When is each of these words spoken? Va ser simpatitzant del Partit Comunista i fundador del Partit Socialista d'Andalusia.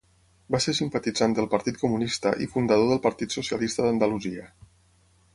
Va 0.53 0.59
ser 0.63 0.73
simpatitzant 0.77 1.35
del 1.39 1.49
Partit 1.51 1.77
Comunista 1.83 2.31
i 2.45 2.47
fundador 2.53 2.89
del 2.93 3.01
Partit 3.03 3.35
Socialista 3.37 3.85
d'Andalusia. 3.89 4.47